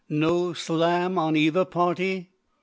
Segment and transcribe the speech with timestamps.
[0.09, 2.31] "No slam on either party?"